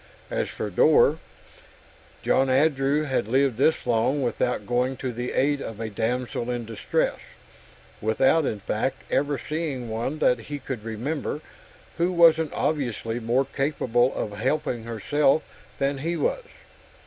As 0.31 0.49
for 0.49 0.71
Dor 0.71 1.19
John 2.23 2.49
Andrew 2.49 3.03
had 3.03 3.27
lived 3.27 3.57
this 3.57 3.85
long 3.85 4.23
without 4.23 4.65
going 4.65 4.97
to 4.97 5.13
the 5.13 5.31
aid 5.31 5.61
of 5.61 5.79
a 5.79 5.91
damsel 5.91 6.49
in 6.49 6.65
distress 6.65 7.19
without, 8.01 8.43
in 8.43 8.59
fact, 8.61 9.03
ever 9.11 9.37
seeing 9.37 9.89
one 9.91 10.17
that 10.17 10.39
he 10.39 10.57
could 10.57 10.83
remember, 10.83 11.39
who 11.99 12.11
wasn't 12.11 12.51
obviously 12.51 13.19
more 13.19 13.45
capable 13.45 14.11
of 14.15 14.31
helping 14.31 14.85
herself 14.85 15.43
than 15.77 15.99
he 15.99 16.17
was. 16.17 16.45